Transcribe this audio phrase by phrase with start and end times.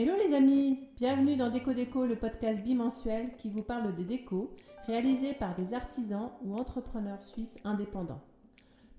[0.00, 4.54] Hello les amis, bienvenue dans Déco Déco, le podcast bimensuel qui vous parle des décos
[4.86, 8.20] réalisés par des artisans ou entrepreneurs suisses indépendants.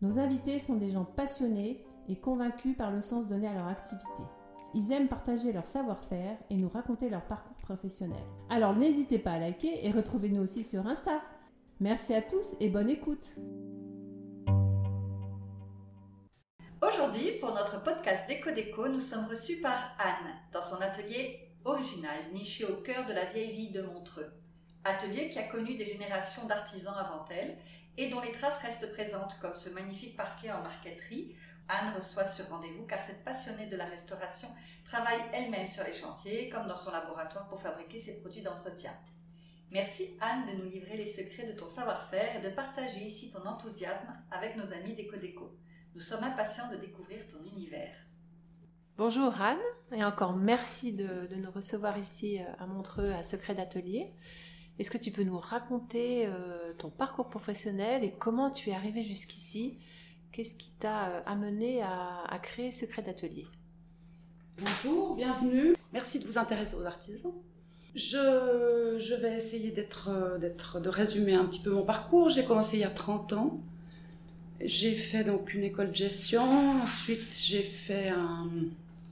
[0.01, 4.23] Nos invités sont des gens passionnés et convaincus par le sens donné à leur activité.
[4.73, 8.19] Ils aiment partager leur savoir-faire et nous raconter leur parcours professionnel.
[8.49, 11.21] Alors n'hésitez pas à liker et retrouvez-nous aussi sur Insta.
[11.79, 13.37] Merci à tous et bonne écoute.
[16.89, 22.17] Aujourd'hui, pour notre podcast Déco Déco, nous sommes reçus par Anne dans son atelier original
[22.33, 24.31] niché au cœur de la vieille ville de Montreux.
[24.83, 27.59] Atelier qui a connu des générations d'artisans avant elle
[27.97, 31.35] et dont les traces restent présentes comme ce magnifique parquet en marqueterie.
[31.67, 34.47] Anne reçoit sur rendez-vous car cette passionnée de la restauration
[34.83, 38.93] travaille elle-même sur les chantiers comme dans son laboratoire pour fabriquer ses produits d'entretien.
[39.69, 43.45] Merci Anne de nous livrer les secrets de ton savoir-faire et de partager ici ton
[43.45, 45.55] enthousiasme avec nos amis d'Eco Déco.
[45.95, 47.95] Nous sommes impatients de découvrir ton univers.
[48.97, 49.57] Bonjour Anne,
[49.91, 54.11] et encore merci de, de nous recevoir ici euh, à Montreux à Secret d'Atelier.
[54.77, 59.03] Est-ce que tu peux nous raconter euh, ton parcours professionnel et comment tu es arrivée
[59.03, 59.79] jusqu'ici?
[60.31, 63.47] Qu'est-ce qui t'a euh, amené à, à créer Secret d'Atelier?
[64.59, 65.75] Bonjour, bienvenue.
[65.93, 67.33] Merci de vous intéresser aux artisans.
[67.95, 72.29] Je, je vais essayer d'être, d'être, de résumer un petit peu mon parcours.
[72.29, 73.63] J'ai commencé il y a 30 ans.
[74.63, 76.43] J'ai fait donc une école de gestion.
[76.83, 78.47] Ensuite, j'ai fait un-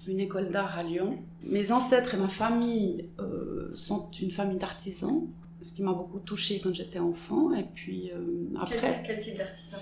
[0.08, 1.18] une école d'art à Lyon.
[1.44, 5.24] Mes ancêtres et ma famille euh, sont une famille d'artisans,
[5.62, 7.54] ce qui m'a beaucoup touchée quand j'étais enfant.
[7.54, 9.02] Et puis euh, après.
[9.06, 9.78] Quel, quel type d'artisan?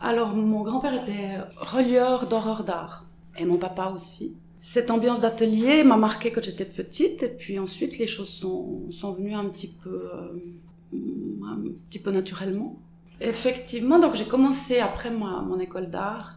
[0.00, 3.06] Alors, mon grand-père était relieur d'horreur d'art,
[3.38, 4.34] et mon papa aussi.
[4.62, 9.12] Cette ambiance d'atelier m'a marqué quand j'étais petite, et puis ensuite les choses sont, sont
[9.12, 10.96] venues un petit peu, euh,
[11.44, 12.78] un petit peu naturellement.
[13.20, 16.36] Effectivement, donc j'ai commencé après ma- mon école d'art.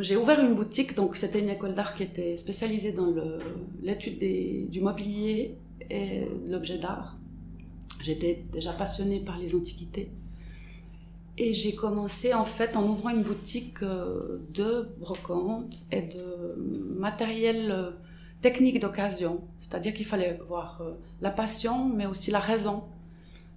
[0.00, 3.12] J'ai ouvert une boutique, donc c'était une école d'art qui était spécialisée dans
[3.82, 4.18] l'étude
[4.70, 5.56] du mobilier
[5.90, 7.16] et de l'objet d'art.
[8.02, 10.10] J'étais déjà passionnée par les antiquités.
[11.36, 16.54] Et j'ai commencé en fait en ouvrant une boutique euh, de brocante et de
[16.96, 17.90] matériel euh,
[18.40, 19.40] technique d'occasion.
[19.58, 22.84] C'est-à-dire qu'il fallait avoir euh, la passion, mais aussi la raison.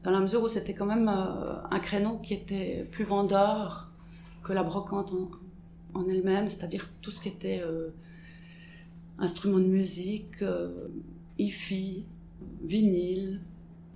[0.07, 3.91] Dans la mesure où c'était quand même euh, un créneau qui était plus vendeur
[4.41, 7.89] que la brocante en, en elle-même, c'est-à-dire tout ce qui était euh,
[9.17, 10.87] instruments de musique, euh,
[11.37, 12.05] hi-fi,
[12.63, 13.41] vinyle,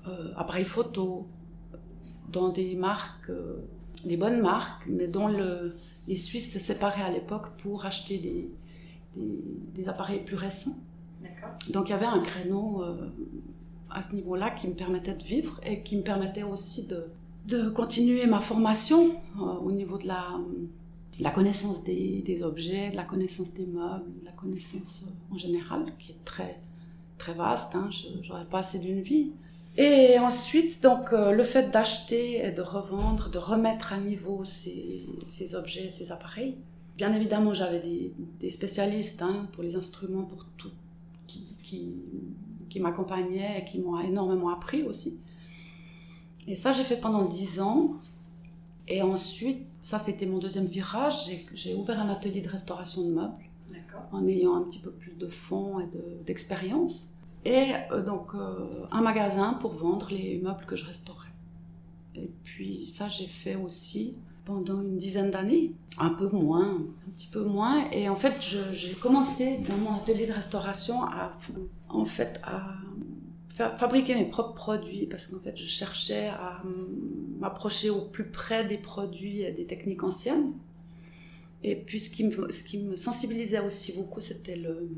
[0.06, 1.28] euh, appareil photo,
[2.30, 3.32] dans des marques,
[4.04, 5.74] des bonnes marques, mais dont le,
[6.10, 8.52] les Suisses se séparaient à l'époque pour acheter des,
[9.16, 9.40] des,
[9.76, 10.78] des appareils plus récents.
[11.70, 13.10] Donc il y avait un créneau euh,
[13.94, 17.08] à ce niveau-là qui me permettait de vivre et qui me permettait aussi de,
[17.48, 19.10] de continuer ma formation
[19.40, 20.40] euh, au niveau de la,
[21.20, 25.86] la connaissance des, objets, de la connaissance des meubles, de la connaissance euh, en général,
[26.00, 26.60] qui est très,
[27.18, 27.76] très vaste.
[27.76, 29.32] Hein, je n'aurais pas assez d'une vie.
[29.78, 35.06] Et ensuite, donc, euh, le fait d'acheter et de revendre, de remettre à niveau ces,
[35.28, 36.58] ces objets, ces appareils.
[36.98, 40.72] Bien évidemment, j'avais des, spécialistes hein, pour les instruments, pour tout,
[42.72, 45.20] qui m'accompagnaient et qui m'ont énormément appris aussi.
[46.48, 47.94] Et ça, j'ai fait pendant dix ans.
[48.88, 51.30] Et ensuite, ça, c'était mon deuxième virage.
[51.54, 53.34] J'ai- ouvert un atelier de restauration de meubles
[54.12, 57.10] en ayant un petit peu plus de fonds et de- d'expérience.
[57.44, 61.30] et euh, donc euh, un magasin pour vendre les meubles que je restaurais.
[62.16, 66.76] Et puis ça, j'ai fait aussi pendant une dizaine d'années, un peu moins,
[67.08, 67.90] un petit peu moins.
[67.92, 68.34] Et en fait,
[68.74, 71.38] j'ai commencé dans mon atelier de restauration à,
[71.90, 72.76] en fait, à
[73.50, 76.62] fa- fabriquer mes propres produits parce qu'en fait, je cherchais à
[77.40, 80.54] m'approcher au plus près des produits et des techniques anciennes.
[81.64, 84.90] Et puis, ce qui me, ce qui me sensibilisait aussi beaucoup, c'était le,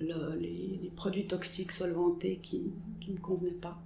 [0.00, 2.62] le- les, les produits toxiques solvantés qui
[3.08, 3.78] ne me convenaient pas.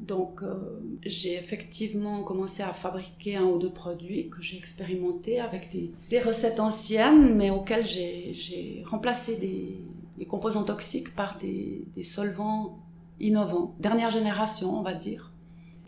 [0.00, 5.70] Donc, euh, j'ai effectivement commencé à fabriquer un ou deux produits que j'ai expérimentés avec
[5.70, 12.78] des, recettes anciennes, mais auxquelles j'ai remplacé des, composants toxiques par des, solvants
[13.20, 15.30] innovants, dernière génération, on va dire.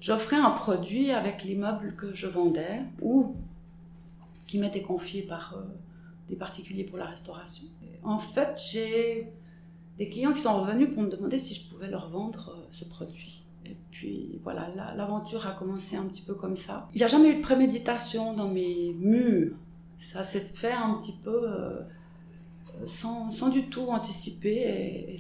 [0.00, 3.34] J'offrais un produit avec les meubles que je vendais ou
[4.46, 5.62] qui m'étaient confiés par euh,
[6.28, 7.64] des particuliers pour la restauration.
[8.02, 9.32] En fait, j'ai
[9.96, 12.84] des clients qui sont revenus pour me demander si je pouvais leur vendre euh, ce
[12.84, 13.41] produit.
[13.66, 16.88] Et puis voilà, la- l'aventure a commencé un petit peu comme ça.
[16.94, 19.54] Il n'y a jamais eu de préméditation dans mes murs.
[19.98, 21.80] Ça s'est fait un petit peu euh,
[22.86, 25.16] sans, sans du tout anticiper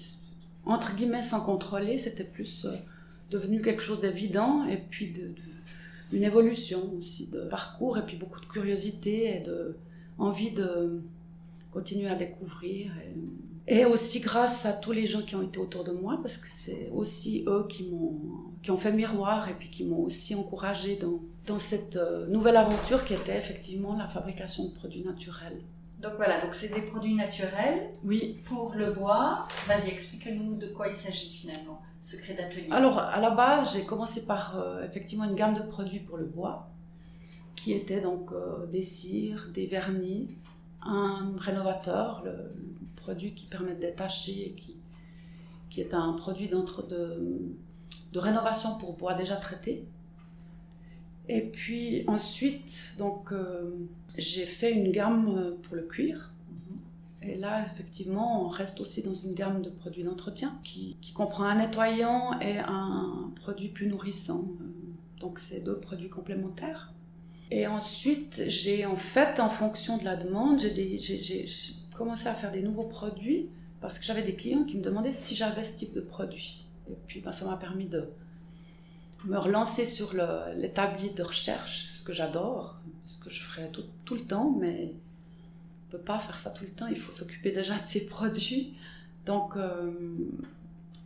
[0.64, 1.98] entre guillemets sans contrôler.
[1.98, 2.74] C'était plus euh,
[3.30, 5.30] devenu quelque chose d'évident et puis de,
[6.12, 9.76] une évolution aussi de parcours et puis beaucoup de curiosité et de
[10.18, 11.00] envie de
[11.72, 12.90] continuer à découvrir.
[13.68, 16.48] Et aussi grâce à tous les gens qui ont été autour de moi, parce que
[16.50, 18.18] c'est aussi eux qui m'ont,
[18.62, 22.56] qui ont fait miroir et puis qui m'ont aussi encouragé dans, dans cette euh, nouvelle
[22.56, 25.60] aventure qui était effectivement la fabrication de produits naturels.
[26.00, 27.92] Donc voilà, donc c'est des produits naturels.
[28.02, 28.40] Oui.
[28.44, 32.66] Pour le bois, vas-y, explique-nous de quoi il s'agit finalement, secret d'atelier.
[32.72, 36.24] Alors à la base, j'ai commencé par euh, effectivement une gamme de produits pour le
[36.24, 36.68] bois,
[37.54, 40.30] qui était donc euh, des cires, des vernis,
[40.82, 42.50] un rénovateur, le,
[43.02, 44.76] produit qui permet de détacher, et qui,
[45.70, 46.56] qui est un produit de,
[48.12, 49.86] de rénovation pour bois déjà traité.
[51.28, 53.70] Et puis ensuite, donc euh,
[54.16, 56.32] j'ai fait une gamme pour le cuir.
[56.48, 57.30] Mhm.
[57.30, 61.44] Et là, effectivement, on reste aussi dans une gamme de produits d'entretien qui, qui, comprend
[61.44, 64.48] un nettoyant et un produit plus nourrissant.
[65.20, 66.92] Donc, c'est deux produits complémentaires.
[67.52, 71.46] Et ensuite, j'ai en fait, en fonction de la demande, j'ai
[72.02, 73.48] commencé à faire des nouveaux produits
[73.80, 76.66] parce que j'avais des clients qui me demandaient si j'avais ce type de produit.
[76.90, 78.08] Et puis, ben, ça m'a permis de
[79.24, 80.12] me relancer sur
[80.56, 84.90] l'établi de recherche, ce que j'adore, ce que je ferais tout, tout, le temps, mais
[84.90, 88.06] on ne peut pas faire ça tout le temps, il faut s'occuper déjà de ses
[88.06, 88.74] produits.
[89.24, 89.92] Donc, euh,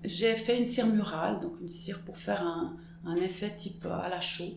[0.02, 4.08] j'ai fait une cire murale, donc une cire pour faire un, un effet type à
[4.08, 4.54] la chaux.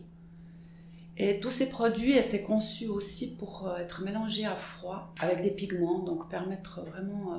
[1.22, 5.50] Et tous ces produits étaient conçus aussi pour euh, être mélangés à froid avec des
[5.50, 7.38] pigments, donc permettre vraiment euh,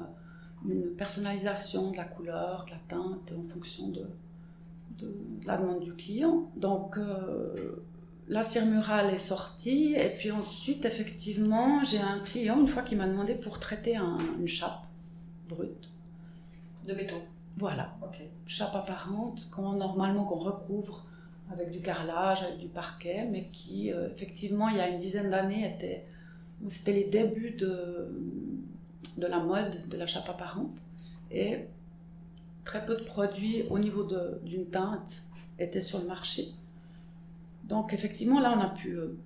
[0.70, 4.06] une personnalisation de la couleur, de la teinte en fonction de,
[5.00, 5.12] de
[5.48, 6.52] la demande du client.
[6.58, 7.84] Donc euh,
[8.28, 12.96] la cire murale est sortie et puis ensuite effectivement j'ai un client une fois qui
[12.96, 14.84] m'a demandé pour traiter une chape
[15.50, 15.90] brute.
[16.86, 17.24] De béton.
[17.58, 17.98] Voilà.
[18.46, 21.04] Chape apparente normalement qu'on recouvre
[21.54, 25.30] avec du carrelage, avec du parquet, mais qui, euh, effectivement, il y a une dizaine
[25.30, 26.06] d'années, était,
[26.70, 28.10] c'était les débuts de,
[29.18, 30.78] de la mode de la chape apparente.
[31.32, 31.66] Et
[32.66, 34.08] très peu de produits au niveau
[34.44, 35.24] d'une teinte
[35.60, 36.52] étaient sur le marché.
[37.64, 39.18] Donc, effectivement, là, on a pu euh,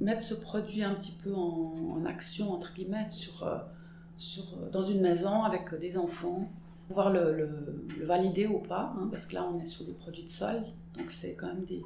[0.00, 3.58] mettre ce produit un petit peu en, action, entre guillemets, sur, euh,
[4.18, 6.50] sur, dans une maison avec des enfants,
[6.92, 10.24] pouvoir le, le, valider ou pas, hein, parce que là, on est sur des produits
[10.24, 10.62] de sol
[10.96, 11.82] donc c'est quand même des,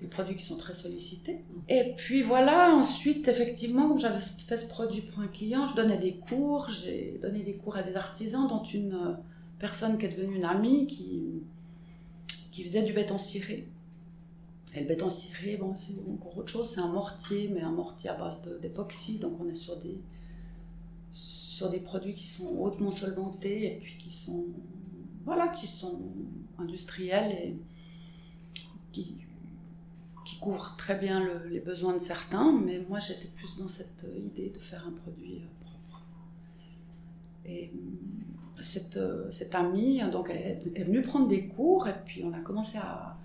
[0.00, 1.34] des, produits qui sont très sollicités.
[1.34, 1.60] Mm.
[1.68, 5.98] Et puis voilà, ensuite, effectivement, comme j'avais fait ce produit pour un client, je donnais
[5.98, 9.14] des cours, j'ai donné des cours à des artisans, dont une euh,
[9.58, 11.42] personne qui est devenue une amie qui,
[12.50, 13.68] qui faisait du béton ciré.
[14.74, 18.10] Et le béton ciré, bon, c'est encore autre chose, c'est un mortier, mais un mortier
[18.10, 20.00] à base d'époxy, donc on est sur des,
[21.62, 24.46] sur des produits qui sont hautement solventés et puis qui sont,
[25.24, 26.00] voilà, qui sont
[26.58, 27.56] industriels et
[28.90, 29.24] qui,
[30.24, 34.50] qui couvre très bien les besoins de certains, mais moi j'étais plus dans cette idée
[34.50, 36.04] de faire un produit euh, propre.
[37.46, 42.24] Et euh, cette, euh, cette amie, donc, elle est venue prendre des cours et puis
[42.24, 43.16] on a commencé à,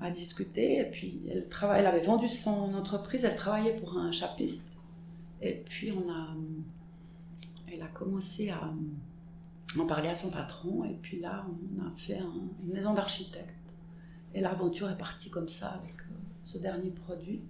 [0.00, 0.78] à discuter.
[0.78, 4.70] Et puis elle, travaille, elle avait vendu son entreprise, elle travaillait pour un chapiste.
[5.42, 6.28] Et puis on a,
[7.74, 8.72] elle a commencé à
[9.78, 10.84] en parler à son patron.
[10.84, 13.54] Et puis là, on a fait une maison d'architecte
[14.34, 17.40] et l'aventure est partie comme ça avec euh, ce dernier produit.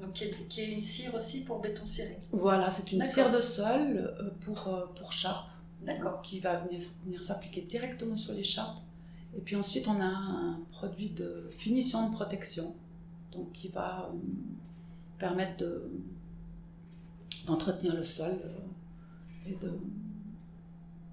[0.00, 3.96] Donc, qui est, une cire aussi pour béton ciré Voilà, c'est une cire de sol
[3.96, 5.46] euh, pour, euh, pour chape.
[5.82, 6.20] D'accord.
[6.20, 8.76] Qui va venir, venir s'appliquer directement sur les chapes.
[9.36, 12.74] Et puis ensuite, on a un produit de finition de protection,
[13.32, 14.10] donc qui va
[15.18, 15.90] permettre de,
[17.46, 18.38] d'entretenir le sol
[19.58, 19.78] de,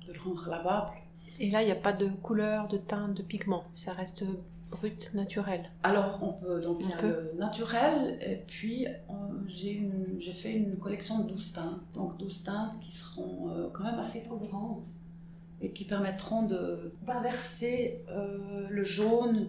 [0.07, 0.91] de le rendre lavable.
[1.39, 3.63] Et là, il n'y a pas de couleur, de teinte, de pigment.
[3.75, 4.23] Ça reste
[4.71, 6.59] brut, naturel Alors, on peut.
[6.61, 8.87] Donc, le naturel, et puis
[9.47, 11.81] j'ai fait une collection de 12 teintes.
[11.93, 14.85] Donc, 12 teintes qui seront euh, quand même assez couvrantes
[15.61, 16.43] et qui permettront
[17.05, 19.47] d'inverser euh, le jaune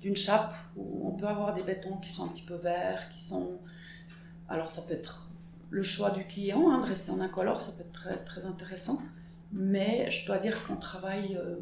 [0.00, 3.22] d'une chape où on peut avoir des bétons qui sont un petit peu verts, qui
[3.22, 3.58] sont.
[4.48, 5.30] Alors, ça peut être
[5.70, 9.00] le choix du client, hein, de rester en incolore, ça peut être très, intéressant.
[9.52, 11.36] Mais je dois dire qu'on travaille.
[11.36, 11.56] Euh,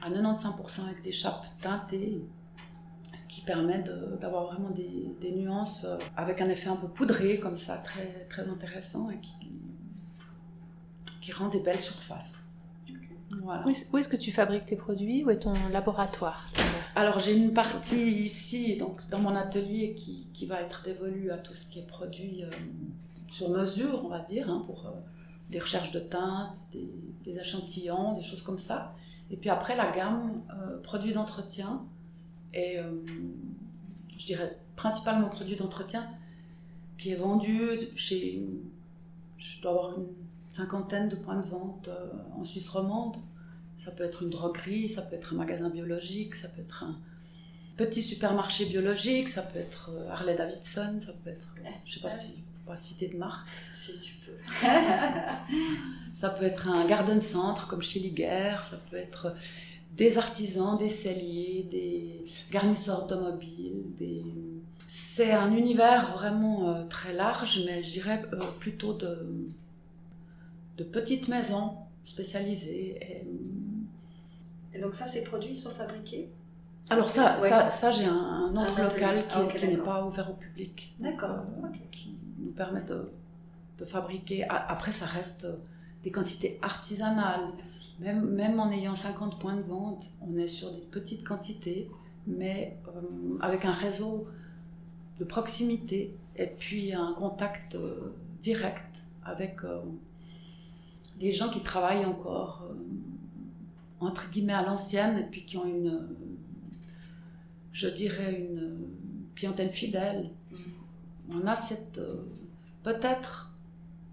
[0.00, 2.22] à 95% avec des chapes teintées,
[3.16, 3.82] ce qui permet
[4.20, 9.10] d'avoir vraiment des, nuances euh, avec un effet un peu poudré comme ça, très, intéressant
[9.10, 9.18] et
[11.20, 12.47] qui rend des belles surfaces.
[13.42, 13.64] Voilà.
[13.66, 15.24] Où est-ce que tu fabriques tes produits?
[15.24, 16.46] Où est ton laboratoire?
[16.96, 21.38] Alors j'ai une partie ici, donc dans mon atelier, qui, qui, va être dévolue à
[21.38, 22.50] tout ce qui est produit euh,
[23.30, 24.90] sur mesure, on va dire, hein, pour euh,
[25.50, 26.88] des recherches de teintes, des,
[27.24, 28.94] des, échantillons, des choses comme ça.
[29.30, 31.82] Et puis après, la gamme euh, produits d'entretien
[32.54, 32.90] et euh,
[34.16, 36.08] je dirais principalement produits d'entretien
[36.96, 38.42] qui est vendu chez,
[39.36, 40.06] je dois avoir une
[40.58, 41.88] cinquantaine de points de vente
[42.38, 43.16] en Suisse romande.
[43.84, 46.96] Ça peut être une droguerie, ça peut être un magasin biologique, ça peut être un
[47.76, 51.54] petit supermarché biologique, ça peut être Harley Davidson, ça peut être,
[51.86, 53.48] je sais pas si pas citer de marque.
[53.72, 54.66] Si tu peux.
[56.14, 59.34] ça peut être un garden centre comme chez Liguerre, ça peut être
[59.96, 63.84] des artisans, des celliers, des garnisseurs automobiles.
[63.98, 64.22] Des...
[64.88, 69.26] C'est un univers vraiment euh, très large, mais je dirais euh, plutôt de,
[70.78, 73.24] de petites maisons spécialisées.
[74.74, 76.30] Et, donc ça, ces produits sont fabriqués?
[76.90, 80.94] Alors ça, ça, ça j'ai un, autre local qui, ah, n'est pas ouvert au public.
[81.00, 81.30] D'accord.
[81.30, 81.68] Euh,
[82.38, 83.10] nous permet de,
[83.78, 84.46] de, fabriquer.
[84.48, 85.46] Après, ça reste
[86.04, 87.52] des quantités artisanales.
[88.00, 91.90] Même, même en ayant 50 points de vente, on est sur des petites quantités,
[92.26, 94.28] mais euh, avec un réseau
[95.18, 98.84] de proximité et puis un contact euh, direct
[99.24, 99.80] avec euh,
[101.18, 102.64] des gens qui travaillent encore
[104.00, 106.08] entre guillemets à l'ancienne et puis qui ont une,
[107.72, 108.88] je dirais, une
[109.34, 110.30] clientèle fidèle
[111.30, 111.98] on a cette.
[111.98, 112.24] Euh,
[112.82, 113.52] peut-être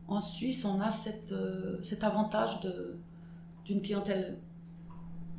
[0.08, 2.60] en Suisse, on a cette, euh, cet avantage
[3.66, 4.38] d'une clientèle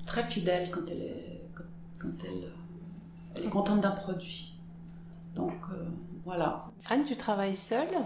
[0.07, 1.43] très fidèle quand elle est,
[1.99, 4.59] quand, contente d'un produit.
[5.35, 5.85] Donc euh,
[6.25, 6.55] voilà.
[6.89, 7.97] Anne, tu travailles seule?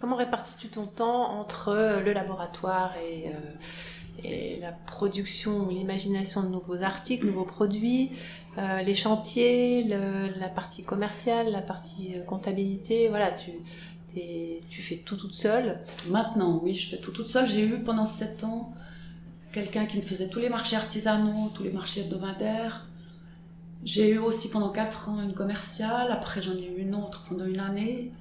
[0.00, 3.26] Comment répartis-tu ton temps entre le laboratoire et,
[4.24, 8.12] et la production, l'imagination de nouveaux articles, nouveaux produits,
[8.58, 13.52] euh, les chantiers, la partie commerciale, la partie euh, comptabilité, voilà, tu,
[14.14, 15.80] tu fais tout toute seule.
[16.08, 17.46] Maintenant, oui, je fais tout toute seule.
[17.46, 18.72] J'ai eu pendant sept ans
[19.52, 22.86] quelqu'un qui me faisait tous les marchés artisanaux, tous les marchés hebdomadaires.
[23.84, 27.46] J'ai eu aussi pendant quatre ans une commerciale, après j'en ai eu une autre pendant
[27.46, 28.12] une année.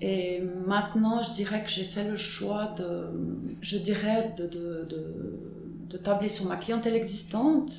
[0.00, 3.08] Et maintenant, je dirais que j'ai fait le choix de,
[3.60, 4.88] je dirais, de, de,
[5.88, 7.72] de, tabler sur ma clientèle existante.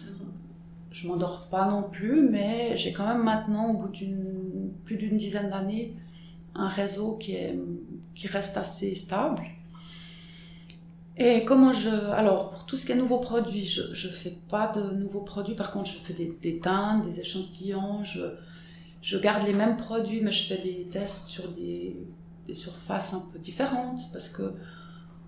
[0.89, 5.17] Je m'endors pas non plus, mais j'ai quand même maintenant, au bout d'une plus d'une
[5.17, 5.95] dizaine d'années,
[6.53, 7.59] un réseau qui, est,
[8.15, 9.41] qui reste assez stable.
[11.17, 11.89] Et comment je.
[11.89, 15.55] Alors, pour tout ce qui est nouveaux produits, je ne fais pas de nouveaux produits.
[15.55, 18.03] Par contre, je fais des, des teintes, des échantillons.
[18.03, 18.21] Je,
[19.05, 21.95] je garde les mêmes produits, mais je fais des tests sur des,
[22.53, 24.53] surfaces un peu différentes parce que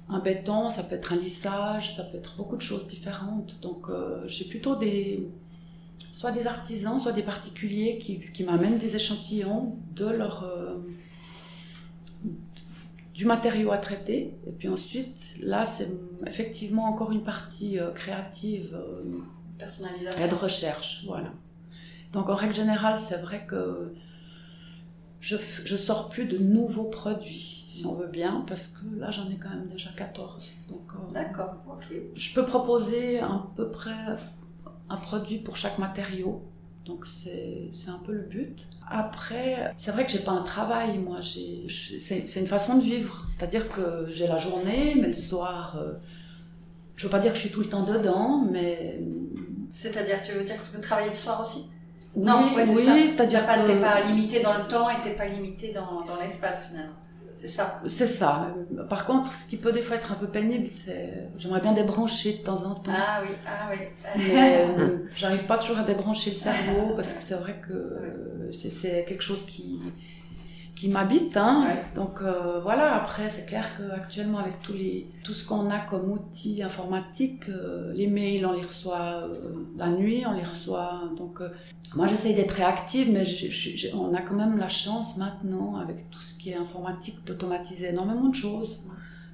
[0.10, 3.60] un béton, ça peut être un lissage, ça peut être beaucoup de choses différentes.
[3.62, 5.28] Donc euh, j'ai plutôt des
[6.12, 10.78] soit des artisans, soit des particuliers qui, m'amènent des échantillons de leur euh,
[13.14, 14.34] du matériau à traiter.
[14.48, 15.90] Et puis ensuite, là, c'est
[16.26, 18.76] effectivement encore une partie euh, créative,
[19.60, 21.32] personnalisation et de recherche, voilà.
[22.14, 23.94] Donc en règle générale, c'est vrai que
[25.20, 25.36] je,
[25.66, 29.38] je sors plus de nouveaux produits, si on veut bien, parce que là j'en ai
[29.38, 30.52] quand même déjà 14.
[30.72, 31.96] Euh, D'accord, ok.
[32.16, 34.18] Je peux proposer à peu près
[34.90, 36.44] un produit pour chaque matériau.
[36.86, 38.66] Donc c'est un peu le but.
[38.90, 41.20] Après, c'est vrai que j'ai pas un travail, moi.
[41.22, 43.26] C'est une façon de vivre.
[43.28, 45.94] C'est-à-dire que j'ai la journée, mais le soir, je euh,
[46.96, 49.02] je veux pas dire que je suis tout le temps dedans, mais...
[49.74, 51.70] C'est-à-dire, tu veux dire que tu peux travailler le soir aussi?
[52.18, 53.68] Non, oui, c'est-à-dire que...
[53.68, 56.94] T'es pas limité dans le temps et t'es pas limité dans, dans l'espace finalement.
[57.38, 57.82] C'est ça.
[57.86, 58.48] C'est ça.
[58.90, 62.34] Par contre, ce qui peut des fois être un peu pénible, c'est j'aimerais bien débrancher
[62.34, 62.92] de temps en temps.
[62.92, 63.78] Ah oui, ah oui.
[64.18, 69.06] Mais euh, j'arrive pas toujours à débrancher le cerveau parce que c'est vrai que c'est
[69.08, 69.80] quelque chose qui
[70.78, 71.36] qui m'habite.
[71.36, 71.68] Hein.
[71.96, 76.12] Donc euh, voilà, après c'est clair qu'actuellement avec tous les, tout ce qu'on a comme
[76.12, 79.34] outils informatiques, euh, les mails on les reçoit euh,
[79.76, 81.10] la nuit, on les reçoit.
[81.18, 81.42] Donc
[81.96, 83.24] moi j'essaye d'être réactive, mais
[83.96, 88.30] on a quand même la chance maintenant avec tout ce qui est informatique d'automatiser énormément
[88.30, 88.84] de choses.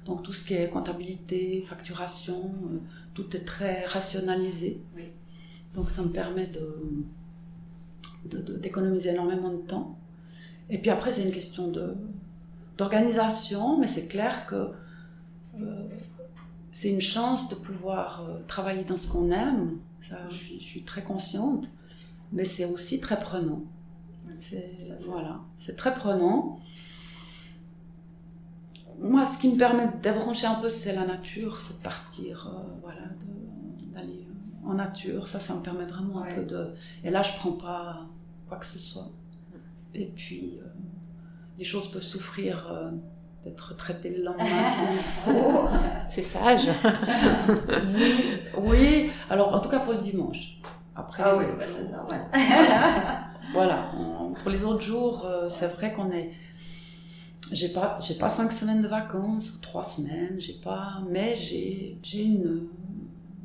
[0.06, 2.50] Donc tout ce qui est comptabilité, facturation,
[3.12, 4.80] tout est très rationalisé.
[5.74, 7.04] Donc ça me permet de,
[8.58, 9.98] d'économiser énormément de temps.
[10.70, 11.94] Et puis après, c'est une question de,
[12.76, 14.70] d'organisation, mais c'est clair que
[15.60, 15.88] euh,
[16.72, 19.78] c'est une chance de pouvoir euh, travailler dans ce qu'on aime.
[20.00, 21.68] Ça, je suis, très consciente,
[22.32, 23.62] mais c'est aussi très prenant.
[24.40, 26.58] C'est, voilà, c'est très prenant.
[28.98, 32.48] Moi, ce qui me permet de débrancher un peu, c'est la nature, c'est de partir,
[32.48, 33.02] euh, voilà,
[33.94, 34.26] d'aller
[34.64, 35.28] en nature.
[35.28, 36.74] Ça, ça me permet vraiment un peu de.
[37.02, 38.06] Et là, je prends pas
[38.48, 39.08] quoi que ce soit.
[39.94, 40.66] Et puis, euh,
[41.58, 42.90] les choses peuvent souffrir euh,
[43.44, 44.48] d'être traitées le lendemain
[46.08, 46.68] C'est sage.
[47.94, 50.58] oui, oui, alors en tout cas pour le dimanche.
[50.96, 52.26] Après, ah oui, bah, c'est normal.
[53.52, 53.90] voilà,
[54.42, 56.32] pour les autres jours, euh, c'est vrai qu'on est.
[57.52, 61.98] J'ai pas, j'ai pas cinq semaines de vacances ou trois semaines, j'ai pas, mais j'ai,
[62.02, 62.68] j'ai une,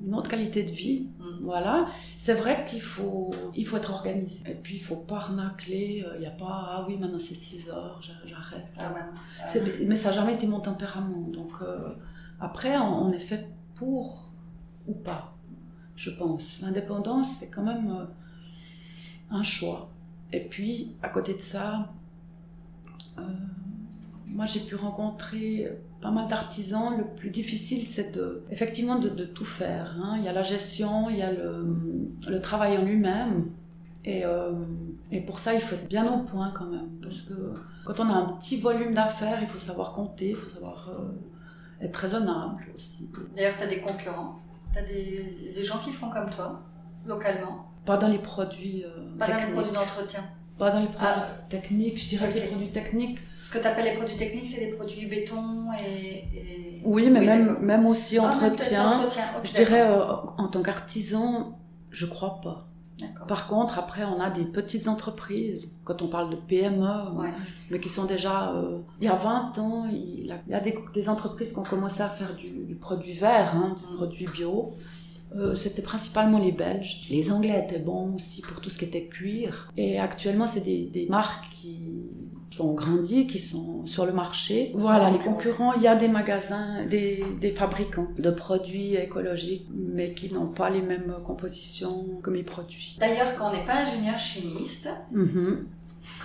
[0.05, 1.07] une autre qualité de vie.
[1.19, 1.23] Mm.
[1.43, 1.87] Voilà.
[2.17, 4.49] C'est vrai qu'il faut, il faut être organisé.
[4.49, 6.05] Et puis il faut pas renacler.
[6.15, 8.71] Il n'y a pas, ah oui, maintenant c'est 6 heures, j'a- j'arrête.
[8.77, 9.85] Ah ouais.
[9.85, 11.27] Mais ça n'a jamais été mon tempérament.
[11.33, 11.93] Donc euh,
[12.39, 14.29] après, on, on est fait pour
[14.87, 15.35] ou pas,
[15.95, 16.59] je pense.
[16.61, 18.05] L'indépendance, c'est quand même euh,
[19.31, 19.89] un choix.
[20.31, 21.91] Et puis, à côté de ça,
[23.17, 23.21] euh,
[24.27, 25.69] moi j'ai pu rencontrer
[26.01, 26.97] pas mal d'artisans.
[26.97, 29.95] Le plus difficile, c'est de, effectivement de, de tout faire.
[30.03, 30.15] hein.
[30.17, 31.65] Il y a la gestion, il y a le,
[32.27, 33.51] le travail en lui-même.
[34.05, 34.53] Et, euh,
[35.11, 36.89] et pour ça, il faut être bien au point quand même.
[37.01, 37.53] Parce que
[37.85, 41.85] quand on a un petit volume d'affaires, il faut savoir compter, il faut savoir euh,
[41.85, 43.09] être raisonnable aussi.
[43.35, 44.39] D'ailleurs, tu as des concurrents,
[44.71, 46.61] tu as des, des gens qui font comme toi,
[47.05, 47.65] localement.
[47.85, 50.23] Pas dans les produits euh, Pas dans les produits d'entretien.
[50.59, 51.27] Pas dans les produits Ah.
[51.49, 51.97] techniques.
[52.03, 54.73] Je dirais que les produits techniques, Ce que tu appelles les produits techniques, c'est des
[54.73, 56.25] produits béton et.
[56.37, 59.09] et- oui, mais même, même aussi Ah, entretien.
[59.43, 60.03] je dirais, euh,
[60.37, 61.57] en tant qu'artisan,
[61.89, 62.67] je crois pas.
[62.99, 63.27] D'accord.
[63.27, 67.29] Par contre, après, on a des petites entreprises, quand on parle de PME, Ouais.
[67.71, 68.51] mais qui sont déjà...
[68.51, 71.53] euh, il y a 20 ans, il y a, il y a des, des entreprises
[71.53, 73.95] qui ont commencé à faire du, du produit vert, hein, du Mm.
[73.95, 74.73] produit bio.
[75.35, 77.01] Euh, C'était principalement les Belges.
[77.09, 79.71] Les Anglais étaient bons aussi pour tout ce qui était cuir.
[79.77, 81.79] Et actuellement, c'est des, des marques qui,
[82.49, 84.71] qui ont grandi, qui sont sur le marché.
[84.75, 90.13] Voilà, les concurrents, il y a des magasins, des, des fabricants de produits écologiques, mais
[90.15, 92.97] qui n'ont pas les mêmes compositions que mes produits.
[92.99, 95.67] D'ailleurs, quand on n'est pas ingénieur chimiste, Mhm.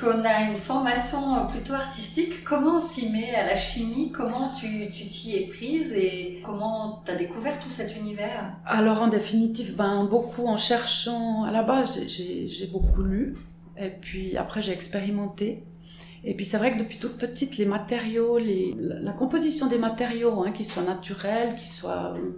[0.00, 4.10] Qu'on a une formation plutôt artistique, comment on s'y met à la chimie?
[4.10, 8.56] Comment tu t'y es prise et comment tu as découvert tout cet univers?
[8.66, 13.34] Alors en définitive, ben, beaucoup en cherchant, à la base j'ai beaucoup lu,
[13.76, 15.64] et puis après j'ai expérimenté.
[16.26, 20.42] Et puis c'est vrai que depuis toute petite, les matériaux, les, la composition des matériaux,
[20.42, 22.14] hein, qu'ils soient naturels, qu'ils soient...
[22.14, 22.32] euh,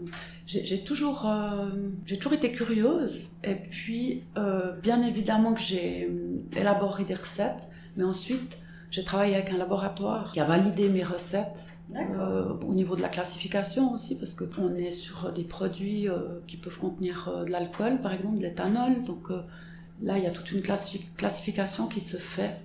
[0.47, 1.71] j'ai toujours, euh,
[2.05, 3.31] j'ai toujours été curieuse.
[3.43, 6.09] Et puis, euh, bien évidemment que j'ai
[6.57, 7.65] élaboré des recettes,
[7.97, 8.59] mais ensuite
[8.91, 13.09] j'ai travaillé avec un laboratoire qui a validé mes recettes euh, au niveau de la
[13.09, 18.01] classification aussi, parce qu'on est sur des produits euh, qui peuvent contenir euh, de l'alcool,
[18.01, 19.05] par exemple, de l'éthanol.
[19.05, 19.31] Donc
[20.03, 22.57] là, il y a toute une classi- classification qui se fait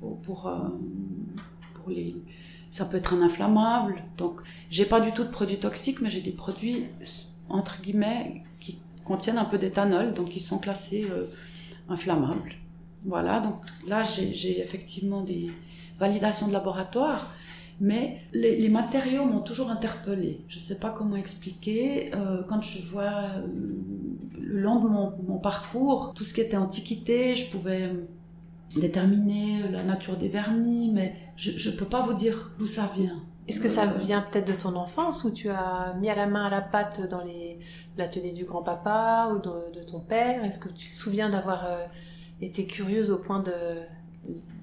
[0.00, 0.68] pour, euh,
[1.74, 2.16] pour les.
[2.70, 4.02] Ça peut être un inflammable.
[4.18, 6.84] Donc, j'ai pas du tout de produits toxiques, mais j'ai des produits
[7.48, 11.24] entre guillemets qui contiennent un peu d'éthanol, donc qui sont classés euh,
[11.88, 12.52] inflammables.
[13.06, 13.40] Voilà.
[13.40, 13.54] Donc
[13.86, 15.50] là, j'ai effectivement des
[15.98, 17.34] validations de laboratoire.
[17.80, 20.40] Mais les, matériaux m'ont toujours interpellée.
[20.48, 22.12] Je ne sais pas comment expliquer.
[22.12, 23.12] Euh, quand je vois
[24.36, 27.92] le long de mon, mon parcours, tout ce qui était antiquité, je pouvais
[28.76, 33.22] déterminer la nature des vernis, mais je ne peux pas vous dire d'où ça vient.
[33.48, 36.26] Est-ce que ça Euh, vient peut-être de ton enfance où tu as mis à la
[36.26, 37.58] main à la pâte dans les-
[37.96, 40.44] l'atelier du grand-papa ou de, de ton père?
[40.44, 41.86] Est-ce que tu te souviens d'avoir euh,
[42.42, 43.52] été curieuse au point de,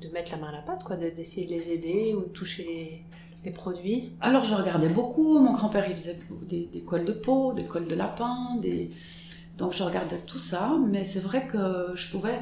[0.02, 2.30] de mettre la main à la pâte, quoi, de- d'essayer de les aider ou de
[2.30, 3.02] toucher les,
[3.44, 4.12] les produits?
[4.22, 5.40] Alors je regardais beaucoup.
[5.40, 8.92] Mon grand-père il faisait des, des cols de peau, des cols de lapin, des...
[9.58, 10.78] donc je regardais tout ça.
[10.88, 12.40] Mais c'est vrai que je pouvais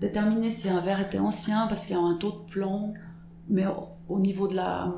[0.00, 2.94] déterminer si un verre était ancien parce qu'il y a un taux de plomb,
[3.48, 4.94] mais au, au niveau de la,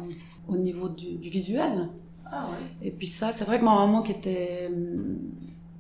[0.49, 1.89] au niveau du, du visuel.
[2.31, 2.89] Ah ouais.
[2.89, 5.19] Et puis ça, c'est vrai que ma maman qui était hum,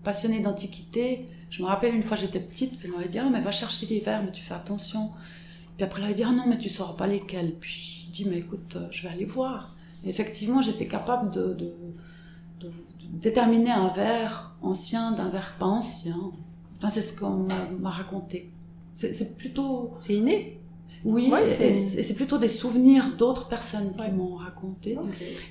[0.04, 3.40] passionnée d'antiquité, je me rappelle une fois j'étais petite, puis elle m'avait dit ah mais
[3.40, 5.10] va chercher des verres, mais tu fais attention.
[5.76, 7.54] Puis après elle avait dit ah non mais tu sauras pas lesquels.
[7.60, 9.76] Puis je dis mais écoute, euh, je vais aller voir.
[10.04, 11.74] Et effectivement j'étais capable de, de,
[12.60, 12.72] de- de
[13.20, 16.18] déterminer un verre ancien d'un verre pas ancien.
[16.76, 17.46] Enfin c'est ce qu'on
[17.80, 18.50] m'a raconté.
[18.98, 20.54] C'est plutôt C'est inné
[21.04, 24.10] oui, Ouais, c'est- et c'est c'est plutôt des souvenirs d'autres personnes qui Ouais.
[24.10, 24.98] m'ont raconté.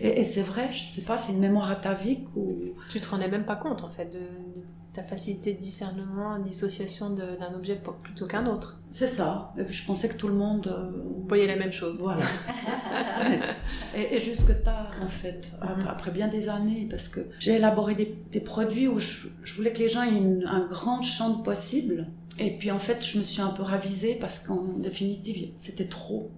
[0.02, 2.52] Et, et c'est vrai, je sais pas, c'est une mémoire atavique ou
[2.90, 4.26] Tu te rendais même pas compte en fait de, de
[4.94, 8.82] ta facilité de discernement, de dissociation d'un objet plutôt qu'un autre.
[8.92, 9.54] c'est ça.
[9.58, 10.92] Et puis je pensais que tout le monde euh,
[11.30, 12.02] voyez la même chose.
[12.02, 12.24] Voilà.
[13.96, 15.88] et, et jusque tard, en fait, Mhm.
[15.88, 19.72] après bien des années, parce que j'ai élaboré des, des produits où je, je voulais
[19.72, 22.08] que les gens aient une- un grand champ de possible.
[22.40, 26.32] Et puis en fait, je me suis un peu ravisée parce qu'en définitive, c'était trop.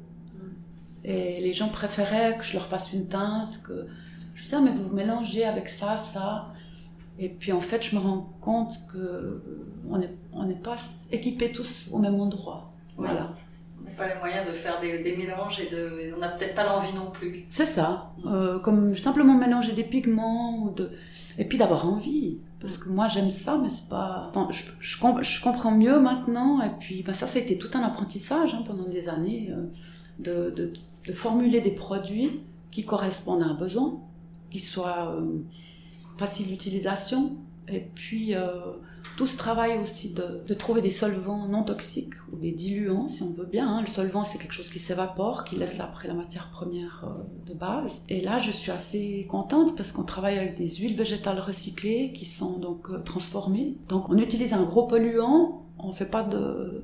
[1.04, 3.88] Et les gens préféraient que je leur fasse une teinte, que
[4.36, 6.54] je disais, Ah, mais vous mélangez avec ça, ça.
[7.18, 9.44] Et puis en fait, je me rends compte que
[9.90, 10.76] on n'est on pas
[11.12, 12.72] équipés tous au même endroit.
[12.96, 13.32] Voilà.
[13.80, 16.56] On n'a pas les moyens de faire des, des mélanges et de, on n'a peut-être
[16.56, 17.44] pas l'envie non plus.
[17.48, 18.14] C'est ça.
[18.26, 20.92] Euh, comme simplement mélanger des pigments ou de...
[21.38, 22.40] et puis d'avoir envie.
[22.60, 24.32] Parce que moi j'aime ça, mais c'est pas.
[24.52, 26.62] Je, je, je comprends mieux maintenant.
[26.62, 29.66] Et puis ben, ça, ça a été tout un apprentissage hein, pendant des années euh,
[30.20, 30.74] de, de,
[31.08, 32.42] de formuler des produits
[32.72, 34.00] qui correspondent à un besoin,
[34.52, 35.40] qui soient euh,
[36.18, 37.38] faciles d'utilisation,
[37.72, 38.74] et puis euh,
[39.18, 43.32] tout ce travail aussi de, trouver des solvants non toxiques ou des diluants si on
[43.32, 43.68] veut bien.
[43.68, 43.82] Hein.
[43.82, 47.54] Le solvant c'est quelque chose qui s'évapore, qui laisse après la matière première euh, de
[47.54, 48.04] base.
[48.10, 52.26] Et là je suis assez contente parce qu'on travaille avec des huiles végétales recyclées qui
[52.26, 53.78] sont donc transformées.
[53.88, 56.84] Donc on utilise un gros polluant on fait pas de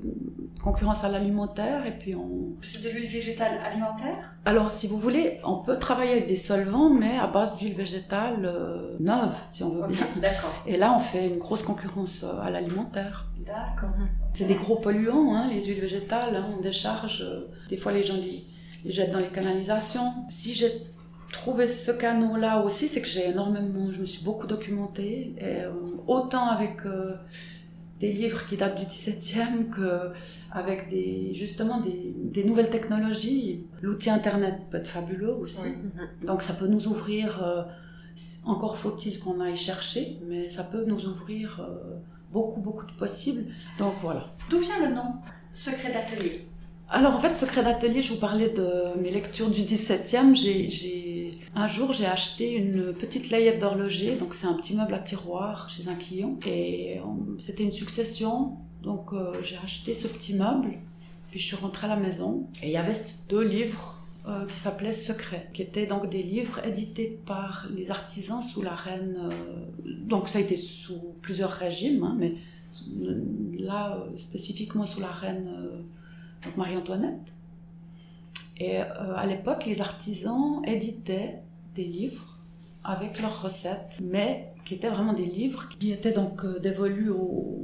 [0.62, 2.56] concurrence à l'alimentaire et puis on...
[2.60, 4.34] C'est de l'huile végétale alimentaire?
[4.44, 8.44] Alors si vous voulez, on peut travailler avec des solvants mais à base d'huile végétale
[8.44, 10.06] euh, neuve si on veut bien.
[10.20, 10.52] D'accord.
[10.66, 13.26] Et là on fait une grosse concurrence euh, à l'alimentaire.
[13.44, 13.94] D'accord.
[14.32, 17.22] C'est des gros polluants, hein, les huiles végétales, hein, on décharge.
[17.22, 18.44] Euh, des fois les gens les,
[18.90, 20.12] jettent dans les canalisations.
[20.28, 20.72] Si j'ai
[21.32, 25.64] trouvé ce canot-là aussi, c'est que j'ai énormément, je me suis beaucoup documentée, et,
[26.06, 26.78] autant avec
[28.00, 30.12] des livres qui datent du 17e que
[30.52, 33.64] avec des justement des, nouvelles technologies.
[33.80, 35.70] L'outil internet peut être fabuleux aussi.
[36.22, 37.62] Donc ça peut nous ouvrir euh,
[38.44, 41.96] encore faut-il qu'on aille chercher mais ça peut nous ouvrir euh,
[42.32, 43.44] beaucoup beaucoup de possibles.
[43.78, 44.26] Donc voilà.
[44.50, 45.14] D'où vient le nom
[45.52, 46.46] secret d'atelier?
[46.88, 50.36] Alors en fait, Secret d'atelier, je vous parlais de mes lectures du 17e.
[50.36, 55.00] J'ai, un jour, j'ai acheté une petite layette d'horloger, donc c'est un petit meuble à
[55.00, 56.38] tiroir chez un client.
[56.46, 57.00] Et
[57.38, 60.74] c'était une succession, donc euh, j'ai acheté ce petit meuble,
[61.32, 62.46] puis je suis rentrée à la maison.
[62.62, 62.94] Et il y avait
[63.28, 63.96] deux livres
[64.28, 68.76] euh, qui s'appelaient Secret, qui étaient donc des livres édités par les artisans sous la
[68.76, 69.16] reine.
[69.18, 72.34] Euh, donc ça a été sous plusieurs régimes, hein, mais
[73.58, 75.50] là, spécifiquement sous la reine
[76.56, 77.32] Marie-Antoinette.
[78.58, 81.42] Et euh, à l'époque, les artisans éditaient
[81.74, 82.38] des livres
[82.84, 87.62] avec leurs recettes, mais qui étaient vraiment des livres qui étaient donc euh, dévolus aux,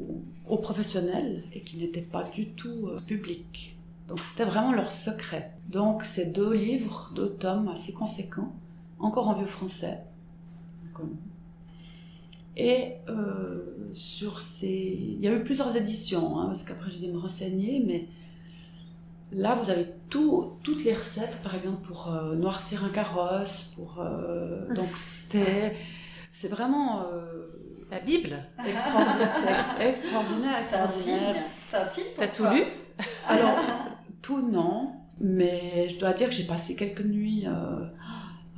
[0.62, 3.74] professionnels et qui n'étaient pas du tout euh, publics.
[4.08, 5.52] Donc c'était vraiment leur secret.
[5.68, 8.52] Donc ces deux livres, deux tomes assez conséquents,
[8.98, 10.00] encore en vieux français.
[12.54, 12.96] Et
[13.94, 14.98] sur ces...
[15.00, 18.08] Il y a eu plusieurs éditions, hein, parce qu'après j'ai dû me renseigner, mais
[19.34, 24.00] Là, vous avez tout, toutes les recettes, par exemple pour euh, noircir un carrosse, pour
[24.00, 25.74] euh, donc c'était,
[26.32, 27.46] c'est vraiment euh,
[27.90, 28.36] la Bible.
[28.64, 31.34] Extraordinaire, extraordinaire, C'est un signe.
[31.70, 32.04] C'est un signe.
[32.18, 32.62] T'as tout lu?
[33.26, 33.58] Alors
[34.20, 37.46] tout non, mais je dois dire que j'ai passé quelques nuits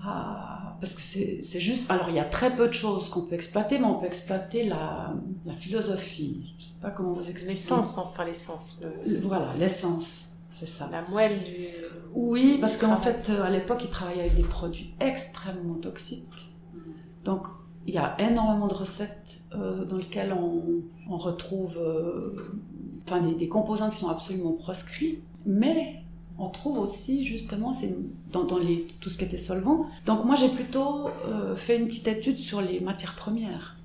[0.03, 1.89] parce que c'est juste.
[1.89, 4.65] Alors il y a très peu de choses qu'on peut exploiter, mais on peut exploiter
[4.65, 5.15] la,
[5.47, 6.53] la philosophie.
[6.59, 7.51] Je sais pas comment vous expliquer.
[7.51, 8.83] L'essence, enfin l'essence.
[9.23, 10.89] Voilà, l'essence c'est ça.
[10.91, 11.67] La moelle du.
[12.15, 16.53] Oui, parce qu'en fait, euh, à l'époque, ils travaillaient avec des produits extrêmement toxiques.
[17.25, 17.47] Donc,
[17.87, 22.37] il y a énormément de recettes euh, dans lesquelles on, retrouve euh,
[23.07, 26.03] enfin, des, composants qui sont absolument proscrits, mais
[26.39, 27.97] on trouve aussi justement c'est
[28.33, 29.87] dans, les, tout ce qui était solvant.
[30.07, 31.07] Donc moi j'ai plutôt
[31.57, 33.77] fait une petite étude sur les matières premières.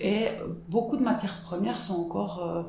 [0.00, 0.26] Et
[0.68, 2.66] beaucoup de matières premières sont encore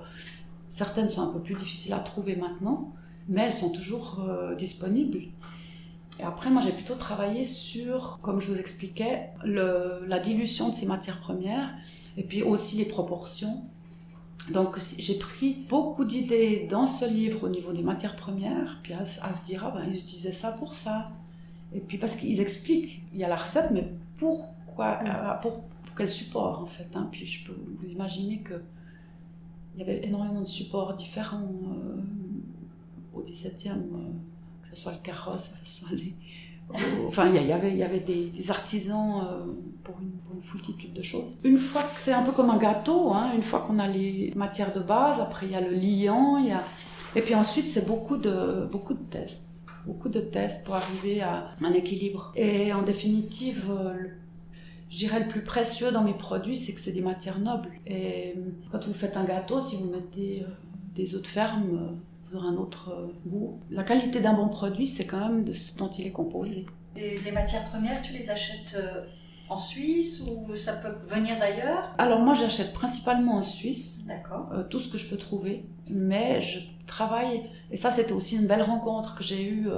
[0.72, 2.94] Certaines sont un peu plus difficiles à trouver maintenant,
[3.28, 5.20] mais elles sont toujours euh, disponibles.
[6.18, 10.86] Et après, moi, j'ai plutôt travaillé sur, comme je vous expliquais, la dilution de ces
[10.86, 11.74] matières premières
[12.16, 13.64] et puis aussi les proportions.
[14.54, 19.06] Donc, j'ai pris beaucoup d'idées dans ce livre au niveau des matières premières, puis à,
[19.06, 21.12] se dire, ah ben, ils utilisaient ça pour ça.
[21.74, 25.08] Et puis, parce qu'ils expliquent, il y a la recette, mais pourquoi, mm.
[25.08, 25.64] euh, pour,
[25.98, 26.88] quel support en fait.
[26.96, 27.10] Hein.
[27.12, 28.62] Puis, je peux vous imaginer que
[29.76, 32.02] il y avait énormément de supports différents euh,
[33.14, 33.78] au 17e, euh,
[34.64, 36.14] que ce soit le carrosse, que ce soit les.
[37.06, 39.46] Enfin, il y avait, il y avait des, artisans euh,
[39.84, 41.38] pour, une, pour, une, foultitude de choses.
[41.44, 44.32] Une fois que c'est un peu comme un gâteau, hein, une fois qu'on a les
[44.38, 46.64] matières de base, après il y a le liant, il y a...
[47.16, 49.50] et puis ensuite c'est beaucoup de, beaucoup de tests.
[49.86, 52.32] Beaucoup de tests pour arriver à un équilibre.
[52.36, 54.12] Et en définitive, le
[54.92, 57.70] je dirais le plus précieux dans mes produits, c'est que c'est des matières nobles.
[57.88, 60.52] Et euh, quand vous faites un gâteau, si vous mettez euh,
[60.94, 61.96] des œufs de ferme, euh,
[62.28, 63.60] vous aurez un autre goût.
[63.70, 66.66] La qualité d'un bon produit, c'est quand même de ce dont il est composé.
[66.94, 68.78] Des, matières premières, tu les achètes
[69.48, 71.96] en Suisse ou ça peut venir d'ailleurs?
[71.98, 74.06] Alors moi, j'achète principalement en Suisse.
[74.08, 74.50] D'accord.
[74.70, 75.66] tout ce que je peux trouver.
[75.90, 79.70] Mais je travaille, et ça c'était aussi une belle rencontre que j'ai eue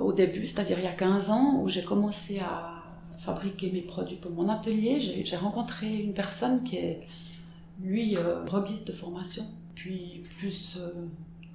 [0.00, 2.73] au début, c'est-à-dire il y a 15 ans, où j'ai commencé à
[3.18, 7.00] fabriquer mes produits pour mon atelier, j'ai rencontré une personne qui est,
[7.82, 10.90] lui, euh, de formation, puis plus euh,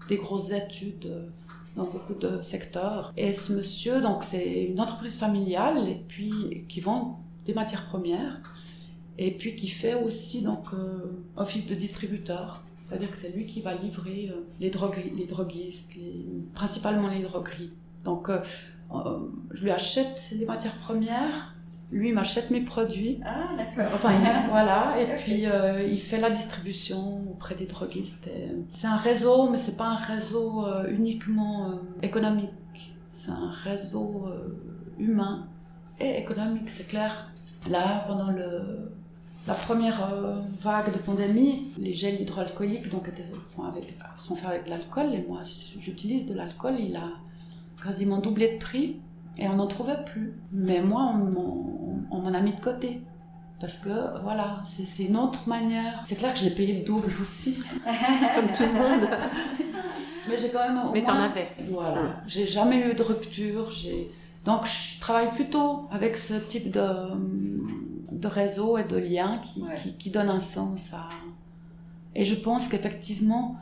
[0.07, 1.27] des grosses études euh,
[1.75, 3.13] dans beaucoup de secteurs.
[3.17, 8.41] Et ce monsieur, donc c'est une entreprise familiale, et puis qui vend des matières premières,
[9.17, 12.63] et puis qui fait aussi donc euh, office de distributeur.
[12.79, 15.93] C'est-à-dire que c'est lui qui va livrer les, drogues, les droguistes,
[16.55, 17.69] principalement les drogueries
[18.03, 18.31] Donc,
[19.51, 21.53] je lui achète les matières premières,
[21.91, 23.19] lui m'achète mes produits.
[23.25, 23.91] Ah, d'accord.
[23.93, 28.27] Enfin, il- voilà, et puis euh, il fait la distribution auprès des droguistes.
[28.27, 31.73] et- C'est un réseau, mais c'est pas un réseau euh, uniquement euh,
[32.03, 32.49] économique.
[33.09, 34.55] C'est un réseau euh,
[34.99, 35.47] humain
[35.99, 37.31] et économique, c'est clair.
[37.69, 38.91] Là, pendant le,
[39.47, 43.25] la première euh, vague de pandémie, les gels hydroalcooliques donc, étaient-
[43.55, 47.09] font avec- sont faits avec de l'alcool, et moi, si j'utilise de l'alcool, il a
[47.83, 48.97] quasiment doublé de prix
[49.37, 50.33] et on n'en trouvait plus.
[50.51, 51.13] Mais moi,
[52.11, 53.01] on m'en- a mis de côté.
[53.59, 56.01] Parce que voilà, c'est une autre manière.
[56.05, 57.59] C'est clair que je l'ai payé le double aussi.
[58.35, 59.09] Comme tout le monde.
[60.29, 60.87] Mais j'ai quand même.
[60.87, 61.49] au Mais t'en avais.
[61.69, 62.03] Voilà.
[62.03, 62.15] Mm.
[62.27, 63.69] J'ai jamais eu de rupture.
[64.45, 66.85] Donc je travaille plutôt avec ce type de,
[68.11, 69.75] de réseau et de lien qui, Ouais.
[69.75, 71.09] qui, qui donne un sens à.
[72.15, 73.57] Et je pense qu'effectivement,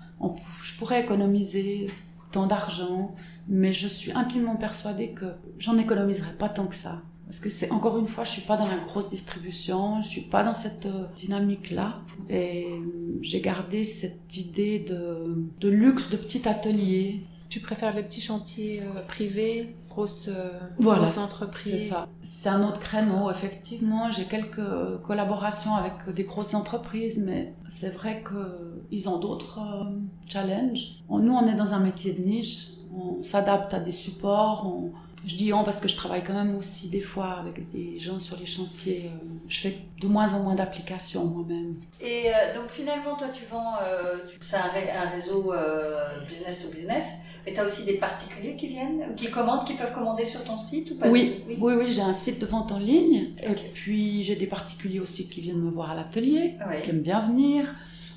[0.64, 1.88] je pourrais économiser
[2.32, 3.16] tant d'argent,
[3.48, 5.26] mais je suis intimement persuadée que
[5.60, 7.02] j'en économiserai pas tant que ça.
[7.26, 10.22] Parce que c'est encore une fois, je suis pas dans la grosse distribution, je suis
[10.22, 12.00] pas dans cette euh, dynamique-là.
[12.30, 17.26] Et euh, j'ai gardé cette idée de, de luxe, de petit atelier.
[17.50, 22.08] Tu préfères les petits chantiers euh, privés, grosses, euh, Voilà, grosses C'est entreprises ça.
[22.22, 24.12] C'est un autre créneau, effectivement.
[24.12, 24.62] J'ai quelques
[25.04, 29.90] collaborations avec des grosses entreprises, mais c'est vrai qu'ils ont d'autres euh,
[30.28, 31.04] challenges.
[31.10, 32.70] Nous, on est dans un métier de niche.
[32.98, 34.66] On s'adapte à des supports.
[34.66, 34.92] on-
[35.26, 38.20] Je dis on parce que je travaille quand même aussi des fois avec des gens
[38.20, 39.10] sur les chantiers.
[39.14, 39.18] euh,
[39.50, 41.74] Je fais de moins en moins d'applications moi-même.
[42.00, 46.04] Et euh, donc finalement, toi, tu vends, euh, tu- c'est un, ré- un réseau euh,
[46.28, 47.06] business to business,
[47.46, 50.58] mais tu as aussi des particuliers qui viennent, qui commandent, qui peuvent commander sur ton
[50.58, 53.34] site ou pas Oui, oui, oui, j'ai un site de vente en ligne.
[53.42, 56.54] Et puis j'ai des particuliers aussi qui viennent me voir à l'atelier.
[56.84, 57.74] Qui aiment bien venir,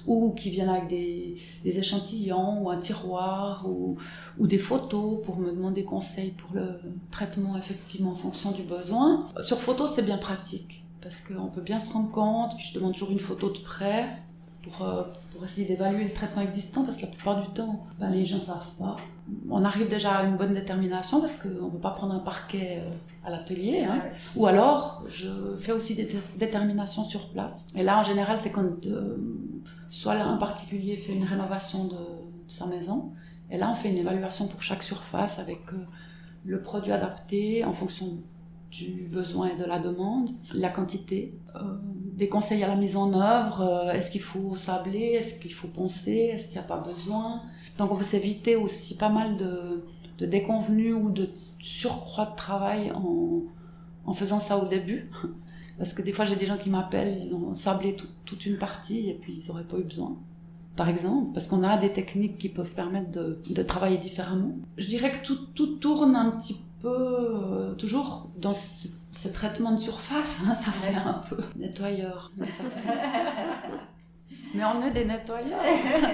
[0.06, 3.96] ou qui viennent avec des, des échantillons, ou un tiroir, ou,
[4.38, 9.26] ou des photos pour me demander conseil pour le traitement effectivement en fonction du besoin.
[9.42, 12.92] Sur photo, c'est bien pratique, parce qu'on peut bien se rendre compte, puis je demande
[12.92, 14.06] toujours une photo de près
[14.62, 18.10] pour, euh, pour essayer d'évaluer le traitement existant, parce que la plupart du temps, ben,
[18.10, 18.96] les gens ne savent pas.
[19.48, 22.78] On arrive déjà à une bonne détermination, parce qu'on ne peut pas prendre un parquet
[22.80, 22.90] euh,
[23.24, 23.84] à l'atelier.
[23.88, 24.02] hein.
[24.02, 24.12] Ouais.
[24.36, 25.28] Ou alors, je
[25.60, 27.68] fais aussi des dé- déterminations sur place.
[27.76, 29.16] Et là, en général, c'est quand euh,
[29.90, 31.98] soit un particulier fait une rénovation de,
[32.48, 33.12] sa maison,
[33.50, 35.84] et là, on fait une évaluation pour chaque surface avec euh,
[36.44, 38.18] le produit adapté en fonction
[38.70, 41.60] du besoin et de la demande, la quantité, euh,
[42.14, 45.68] des conseils à la mise en œuvre, euh, est-ce qu'il faut sabler, est-ce qu'il faut
[45.68, 47.42] poncer, est-ce qu'il n'y a pas besoin.
[47.78, 49.84] Donc on peut s'éviter aussi pas mal de,
[50.18, 53.42] de ou de surcroît de travail en,
[54.04, 55.10] en faisant ça au début.
[55.80, 58.58] Parce que des fois, j'ai des gens qui m'appellent, ils ont sablé tout- toute une
[58.58, 60.14] partie et puis ils n'auraient pas eu besoin.
[60.76, 64.52] Par exemple, parce qu'on a des techniques qui peuvent permettre de, de travailler différemment.
[64.76, 69.72] Je dirais que tout, tout tourne un petit peu, euh, toujours dans ce, ce traitement
[69.72, 72.30] de surface, hein, ça fait un peu nettoyeur.
[72.36, 72.98] Mais, ça fait-
[74.54, 75.60] Mais on est des nettoyeurs.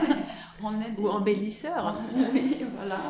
[0.62, 1.02] on est des...
[1.02, 2.00] ou embellisseurs.
[2.32, 3.00] Oui, voilà.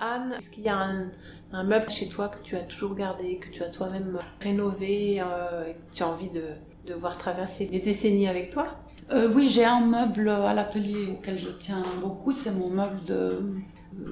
[0.00, 1.08] Anne, est-ce qu'il y a un,
[1.52, 5.66] un meuble chez toi que tu as toujours gardé, que tu as toi-même rénové euh,
[5.66, 8.66] et que tu as envie de, voir traverser les décennies avec toi?
[9.12, 13.00] Euh, oui, j'ai un meuble à l'atelier auquel je tiens beaucoup, c'est mon meuble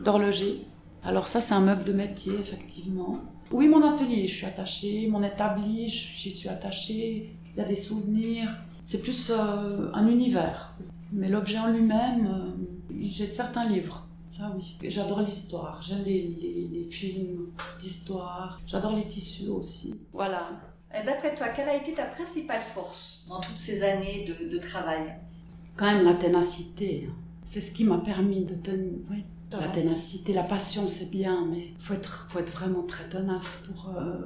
[0.05, 0.65] d'horloger.
[1.03, 3.17] Alors ça, c'est un meuble de métier, effectivement.
[3.51, 7.77] Oui, mon atelier, je suis attachée, mon établi, j'y suis attachée, il y a des
[7.77, 8.49] souvenirs.
[8.85, 10.75] C'est plus euh, un univers.
[11.13, 12.55] Mais l'objet en lui-même,
[13.01, 14.08] j'ai certains livres.
[14.39, 14.77] Ça oui.
[14.89, 17.49] J'adore l'histoire, j'aime les, les- les films
[17.81, 19.95] d'histoire, j'adore les tissus aussi.
[20.13, 20.51] Voilà.
[21.05, 25.17] D'après toi, quelle a été ta principale force dans toutes ces années de, de travail?
[25.77, 27.09] Quand même la ténacité.
[27.11, 27.15] hein.
[27.45, 28.99] C'est ce qui m'a permis de tenir.
[29.11, 29.25] oui.
[29.51, 33.89] La ténacité, la passion, c'est bien, mais faut être, faut être vraiment très tenace pour,
[33.97, 34.19] euh,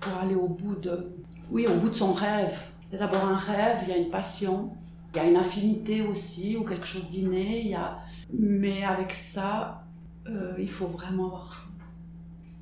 [0.00, 1.12] pour aller au bout de,
[1.50, 2.58] oui, au bout de son rêve.
[2.90, 4.72] Il y a d'abord un rêve, il y a une passion,
[5.14, 7.60] il y a une affinité aussi ou quelque chose d'inné.
[7.60, 8.00] Il y a,
[8.32, 9.84] mais avec ça,
[10.26, 11.68] euh, il faut vraiment avoir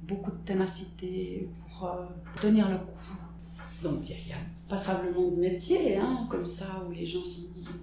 [0.03, 2.05] beaucoup de ténacité pour, euh,
[2.41, 3.01] tenir le coup.
[3.83, 4.37] Donc il y y a
[4.69, 7.23] passablement de métiers, hein, comme ça, où les gens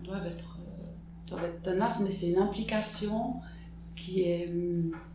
[0.04, 0.84] doivent être, euh,
[1.28, 3.36] doivent être tenaces, mais c'est une implication
[3.96, 4.52] qui est,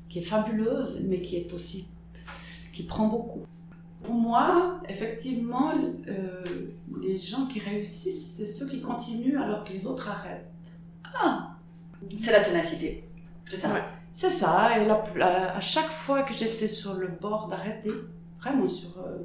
[0.09, 1.88] qui est fabuleuse, mais qui est aussi
[2.73, 3.47] qui prend beaucoup.
[4.05, 5.73] Pour moi, effectivement,
[6.09, 6.45] euh,
[7.01, 10.51] les gens qui réussissent, c'est ceux qui continuent alors que les autres arrêtent.
[12.19, 13.05] C'est la ténacité.
[13.49, 13.73] C'est ça.
[13.73, 13.83] Ouais.
[14.12, 17.90] C'est ça, et la- la- à chaque fois que j'étais sur le bord d'arrêter,
[18.40, 18.99] vraiment sur...
[18.99, 19.19] euh,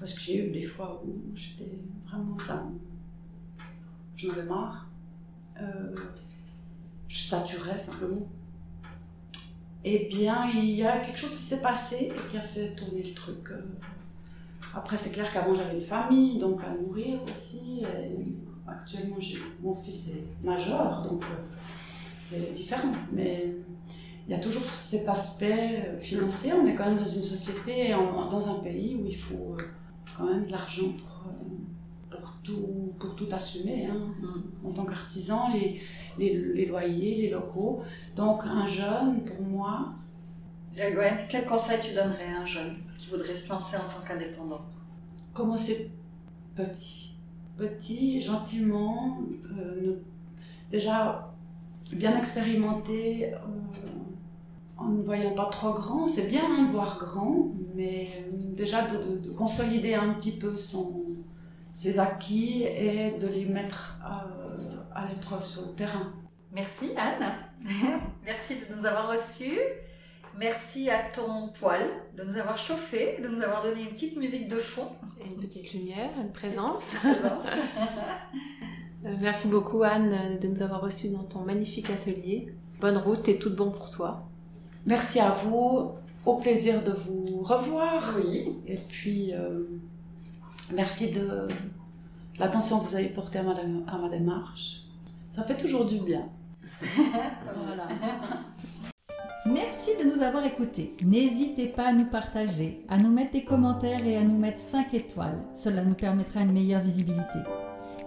[0.00, 1.70] parce que j'ai eu des fois où j'étais
[2.08, 2.64] vraiment ça.
[4.16, 4.88] J'en avais marre.
[5.60, 5.94] Euh,
[7.08, 8.26] je saturais simplement.
[9.88, 13.04] Eh bien, il y a quelque chose qui s'est passé et qui a fait tourner
[13.04, 13.52] le truc.
[13.52, 13.60] Euh.
[14.74, 17.82] Après, c'est clair qu'avant, j'avais une famille, donc à nourrir aussi.
[18.66, 19.16] actuellement,
[19.62, 21.36] mon fils est majeur, donc euh,
[22.18, 22.90] c'est différent.
[23.12, 23.54] Mais
[24.26, 26.52] il y a toujours cet aspect euh, financier.
[26.52, 29.56] On est quand même dans une société, dans un pays où il faut
[30.18, 31.30] quand même de l'argent pour
[32.98, 34.14] pour tout assumer hein.
[34.20, 34.66] mm.
[34.66, 35.80] en tant qu'artisan, les,
[36.18, 37.82] les, loyers, les locaux.
[38.14, 39.94] Donc un jeune, pour moi...
[41.28, 44.60] quel conseil tu donnerais à un jeune qui voudrait se lancer en tant qu'indépendant?
[45.32, 45.90] Commencer
[46.54, 47.12] petit.
[47.56, 49.18] Petit, gentiment,
[49.58, 49.96] euh,
[50.70, 51.32] déjà
[51.92, 53.38] bien expérimenter euh,
[54.76, 56.08] en ne voyant pas trop grand.
[56.08, 61.02] C'est bien hein, de voir grand, mais euh, déjà de, consolider un petit peu son,
[61.76, 64.58] ses acquis et de les mettre euh,
[64.94, 66.10] à, l'épreuve sur le terrain.
[66.50, 67.30] Merci Anne,
[68.24, 69.58] merci de nous avoir reçus.
[70.38, 71.82] Merci à ton poil
[72.16, 74.88] de nous avoir chauffé, de nous avoir donné une petite musique de fond.
[75.22, 76.96] Et une petite lumière, une présence.
[79.04, 82.52] Euh, merci beaucoup Anne de nous avoir reçus dans ton magnifique atelier.
[82.80, 84.26] Bonne route et tout bon pour toi.
[84.84, 85.92] Merci à vous.
[86.24, 88.16] Au plaisir de vous revoir.
[88.16, 88.56] Oui.
[88.66, 89.64] Et puis, euh,
[90.74, 91.48] Merci de
[92.38, 94.82] l'attention que vous avez portée à ma, à ma démarche.
[95.30, 96.28] Ça fait toujours du bien.
[96.82, 97.88] voilà.
[99.46, 100.96] Merci de nous avoir écoutés.
[101.04, 104.92] N'hésitez pas à nous partager, à nous mettre des commentaires et à nous mettre 5
[104.94, 105.40] étoiles.
[105.54, 107.38] Cela nous permettra une meilleure visibilité.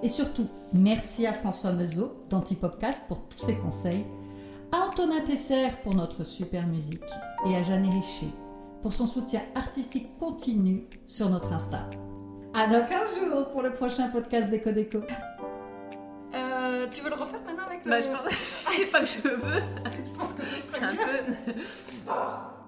[0.03, 4.05] Et surtout, merci à François Meuseau d'Antipopcast pour tous ses conseils,
[4.73, 7.01] à Antonin Tesser pour notre super musique
[7.47, 8.33] et à Jeanne Richer
[8.81, 11.89] pour son soutien artistique continu sur notre Insta.
[12.53, 14.99] À dans 15 jours pour le prochain podcast Déco Déco.
[16.33, 17.91] Euh, tu veux le refaire maintenant avec le...
[17.91, 18.33] Bah, je pense...
[18.69, 19.61] c'est pas que je veux.
[20.05, 21.53] je pense que c'est un peu...